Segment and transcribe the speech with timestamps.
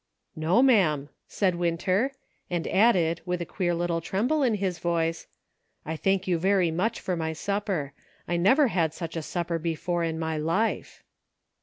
[0.45, 2.11] "No, ma'am," said Winter,
[2.49, 5.27] and added, with a queer little tremble in his voice,"
[5.85, 7.93] I thank you very much for my supper;
[8.27, 11.03] I never had such a sup per before in my life."